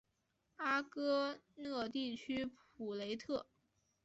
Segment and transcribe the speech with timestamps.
[0.55, 3.45] 阿戈讷地区普雷特。